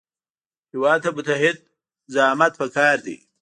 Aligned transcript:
هېواد 0.73 0.99
ته 1.03 1.09
متعهد 1.17 1.57
زعامت 2.13 2.53
پکار 2.59 2.97
دی 3.05 3.17